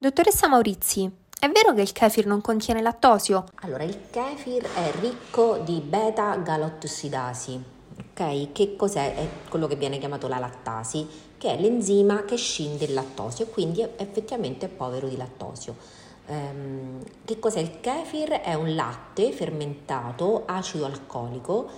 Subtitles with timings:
[0.00, 3.46] Dottoressa Maurizi, è vero che il kefir non contiene lattosio?
[3.62, 7.60] Allora, il kefir è ricco di beta-galotossidasi,
[8.12, 8.52] ok?
[8.52, 9.16] Che cos'è?
[9.16, 11.04] È quello che viene chiamato la lattasi,
[11.36, 15.74] che è l'enzima che scinde il lattosio quindi è effettivamente povero di lattosio.
[16.26, 18.34] Ehm, che cos'è il kefir?
[18.34, 21.68] È un latte fermentato acido alcolico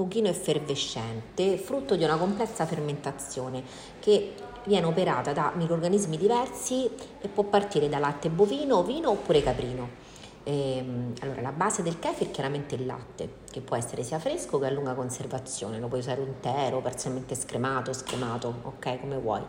[0.00, 3.62] pochino effervescente, frutto di una complessa fermentazione
[3.98, 4.32] che
[4.64, 6.88] viene operata da microrganismi diversi
[7.20, 10.08] e può partire da latte bovino, vino oppure caprino.
[10.44, 14.58] Ehm, allora, la base del kefir è chiaramente il latte, che può essere sia fresco
[14.58, 19.42] che a lunga conservazione, lo puoi usare intero, parzialmente scremato, scremato, ok, come vuoi.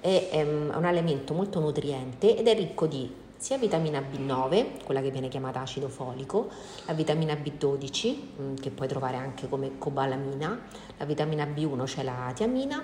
[0.00, 5.00] È, è ehm, un alimento molto nutriente ed è ricco di sia vitamina B9, quella
[5.00, 6.50] che viene chiamata acido folico,
[6.86, 10.60] la vitamina B12, mm, che puoi trovare anche come cobalamina,
[10.98, 12.82] la vitamina B1, cioè la tiamina,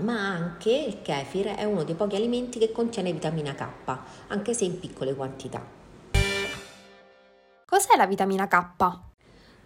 [0.00, 3.98] ma anche il kefir è uno dei pochi alimenti che contiene vitamina K,
[4.28, 5.64] anche se in piccole quantità.
[7.64, 9.09] Cos'è la vitamina K?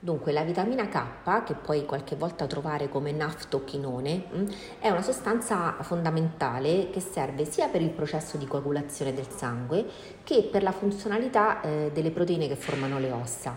[0.05, 4.47] Dunque, la vitamina K, che puoi qualche volta trovare come naftochinone, mm,
[4.79, 9.87] è una sostanza fondamentale che serve sia per il processo di coagulazione del sangue
[10.23, 13.57] che per la funzionalità eh, delle proteine che formano le ossa.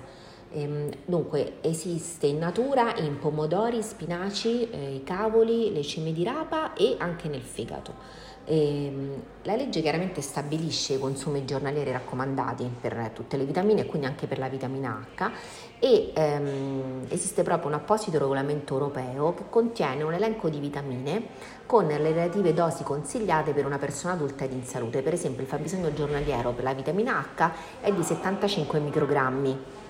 [0.53, 6.73] Ehm, dunque esiste in natura in pomodori, spinaci, eh, i cavoli, le cime di rapa
[6.73, 8.25] e anche nel fegato.
[8.49, 14.07] Ehm, la legge chiaramente stabilisce i consumi giornalieri raccomandati per tutte le vitamine e quindi
[14.07, 15.31] anche per la vitamina H
[15.79, 21.25] e ehm, esiste proprio un apposito regolamento europeo che contiene un elenco di vitamine
[21.65, 25.01] con le relative dosi consigliate per una persona adulta ed in salute.
[25.01, 27.51] Per esempio il fabbisogno giornaliero per la vitamina H
[27.81, 29.85] è di 75 microgrammi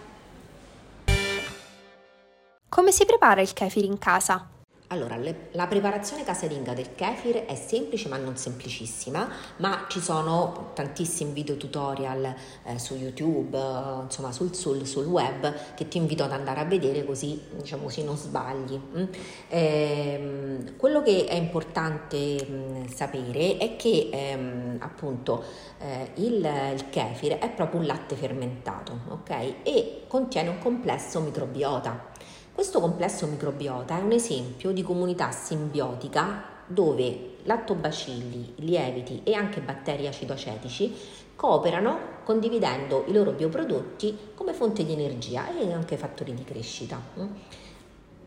[2.78, 4.50] come si prepara il kefir in casa?
[4.90, 10.70] Allora, le, la preparazione casalinga del kefir è semplice ma non semplicissima, ma ci sono
[10.76, 16.24] tantissimi video tutorial eh, su YouTube, eh, insomma sul, sul, sul, web che ti invito
[16.24, 18.80] ad andare a vedere così, diciamo così, non sbagli.
[18.96, 19.04] Mm?
[19.50, 25.44] Eh, quello che è importante mh, mm, sapere è che ehm, appunto
[25.80, 26.36] eh, il,
[26.74, 29.56] il kefir è proprio un latte fermentato, ok?
[29.64, 32.14] E contiene un complesso microbiota.
[32.58, 40.08] Questo complesso microbiota è un esempio di comunità simbiotica dove lattobacilli, lieviti e anche batteri
[40.08, 40.92] acidocetici
[41.36, 47.00] cooperano condividendo i loro bioprodotti come fonte di energia e anche fattori di crescita.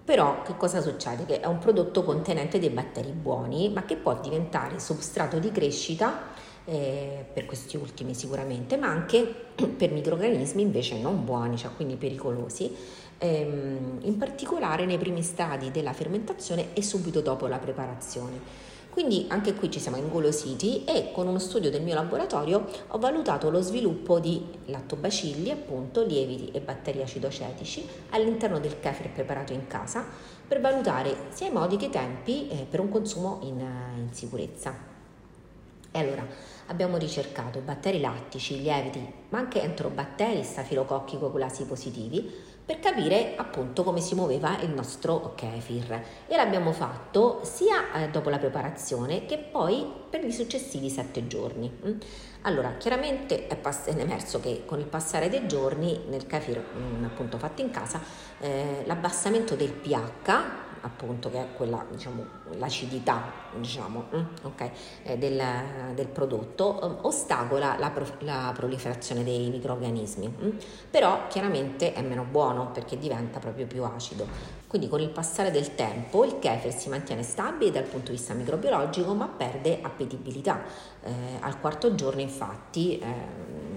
[0.05, 1.27] Però che cosa succede?
[1.27, 6.29] Che è un prodotto contenente dei batteri buoni, ma che può diventare substrato di crescita
[6.71, 9.35] eh, per questi ultimi sicuramente, ma anche
[9.77, 12.73] per microrganismi invece non buoni, cioè quindi pericolosi,
[13.19, 18.69] ehm, in particolare nei primi stadi della fermentazione e subito dopo la preparazione.
[18.91, 23.49] Quindi anche qui ci siamo ingolositi e con uno studio del mio laboratorio ho valutato
[23.49, 30.05] lo sviluppo di lattobacilli, appunto lieviti e batteri acidocetici all'interno del kefir preparato in casa
[30.47, 35.00] per valutare sia i modi che i tempi eh, per un consumo in, in sicurezza.
[35.93, 36.27] E allora
[36.67, 44.01] abbiamo ricercato batteri lattici, lieviti, ma anche enterobatteri, stafilococchi coagulasi positivi per capire appunto come
[44.01, 49.85] si muoveva il nostro kefir e l'abbiamo fatto sia eh, dopo la preparazione che poi
[50.09, 51.69] per i successivi sette giorni.
[51.85, 51.99] Mm.
[52.43, 57.05] Allora, chiaramente è, pass- è emerso che con il passare dei giorni nel kefir mm,
[57.07, 58.01] appunto fatto in casa
[58.39, 62.25] eh, l'abbassamento del pH appunto che è quella diciamo
[62.59, 63.23] l'acidità
[63.55, 64.71] diciamo mm, okay,
[65.03, 65.43] eh, del,
[65.95, 70.51] del, prodotto eh, ostacola la, pro, la, proliferazione dei microorganismi mm.
[70.91, 75.75] però chiaramente è meno buono perché diventa proprio più acido quindi con il passare del
[75.75, 80.63] tempo il kefir si mantiene stabile dal punto di vista microbiologico ma perde appetibilità.
[81.03, 81.11] Eh,
[81.41, 83.05] al quarto giorno infatti eh,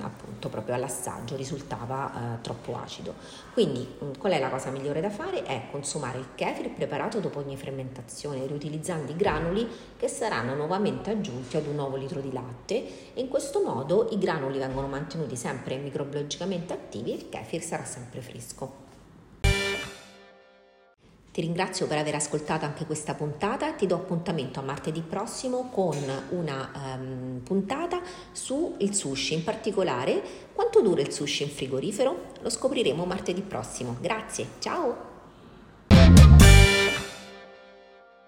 [0.02, 3.16] appunto proprio all'assaggio risultava eh, troppo acido.
[3.54, 5.44] Quindi mm, qual è la cosa migliore da fare?
[5.44, 9.68] È consumare il kefir preparato preparato dopo ogni fermentazione, riutilizzando i granuli
[9.98, 13.14] che saranno nuovamente aggiunti ad un nuovo litro di latte.
[13.14, 17.84] E in questo modo i granuli vengono mantenuti sempre microbiologicamente attivi e il kefir sarà
[17.84, 18.83] sempre fresco.
[21.34, 25.98] Ti ringrazio per aver ascoltato anche questa puntata, ti do appuntamento a martedì prossimo con
[26.30, 28.02] una um, puntata
[28.32, 30.22] sul sushi, in particolare
[30.54, 32.26] quanto dura il sushi in frigorifero?
[32.40, 33.98] Lo scopriremo martedì prossimo.
[34.00, 35.13] Grazie, ciao!